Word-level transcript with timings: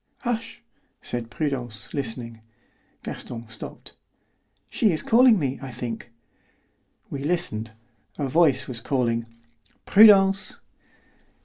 "Hush," 0.21 0.63
said 0.99 1.29
Prudence, 1.29 1.93
listening. 1.93 2.41
Gaston 3.03 3.47
stopped. 3.49 3.93
"She 4.67 4.91
is 4.91 5.03
calling 5.03 5.37
me, 5.37 5.59
I 5.61 5.69
think." 5.69 6.09
We 7.11 7.23
listened. 7.23 7.73
A 8.17 8.27
voice 8.27 8.67
was 8.67 8.81
calling, 8.81 9.27
"Prudence!" 9.85 10.59